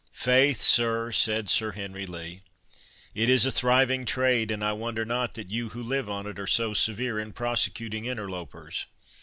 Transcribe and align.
"Faith, 0.13 0.61
sir," 0.61 1.11
said 1.11 1.47
Sir 1.47 1.73
Henry 1.73 2.07
Lee, 2.07 2.41
"it 3.13 3.29
is 3.29 3.45
a 3.45 3.51
thriving 3.51 4.03
trade, 4.03 4.49
and 4.49 4.65
I 4.65 4.71
wonder 4.73 5.05
not 5.05 5.35
that 5.35 5.51
you 5.51 5.69
who 5.69 5.83
live 5.83 6.09
on 6.09 6.25
it 6.25 6.39
are 6.39 6.47
so 6.47 6.73
severe 6.73 7.19
in 7.19 7.33
prosecuting 7.33 8.05
interlopers. 8.05 8.87